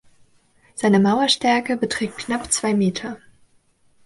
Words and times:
Seine 0.73 0.99
Mauerstärke 0.99 1.77
beträgt 1.77 2.17
knapp 2.17 2.51
zwei 2.51 2.73
Meter. 2.73 3.19